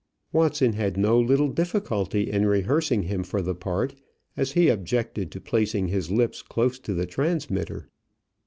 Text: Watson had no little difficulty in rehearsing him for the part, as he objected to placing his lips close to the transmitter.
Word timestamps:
Watson 0.33 0.73
had 0.73 0.97
no 0.97 1.19
little 1.19 1.49
difficulty 1.49 2.31
in 2.31 2.47
rehearsing 2.47 3.03
him 3.03 3.23
for 3.23 3.39
the 3.39 3.53
part, 3.53 3.93
as 4.35 4.53
he 4.53 4.67
objected 4.67 5.31
to 5.31 5.39
placing 5.39 5.89
his 5.89 6.09
lips 6.09 6.41
close 6.41 6.79
to 6.79 6.95
the 6.95 7.05
transmitter. 7.05 7.87